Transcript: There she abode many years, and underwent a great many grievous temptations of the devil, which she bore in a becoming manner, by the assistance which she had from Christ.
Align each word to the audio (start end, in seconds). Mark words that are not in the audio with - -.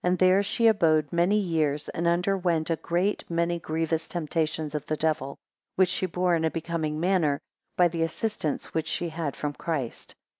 There 0.03 0.41
she 0.41 0.65
abode 0.65 1.13
many 1.13 1.37
years, 1.37 1.87
and 1.89 2.07
underwent 2.07 2.71
a 2.71 2.75
great 2.75 3.23
many 3.29 3.59
grievous 3.59 4.07
temptations 4.07 4.73
of 4.73 4.83
the 4.87 4.97
devil, 4.97 5.37
which 5.75 5.89
she 5.89 6.07
bore 6.07 6.33
in 6.35 6.43
a 6.43 6.49
becoming 6.49 6.99
manner, 6.99 7.39
by 7.77 7.87
the 7.87 8.01
assistance 8.01 8.73
which 8.73 8.87
she 8.87 9.09
had 9.09 9.35
from 9.35 9.53
Christ. 9.53 10.15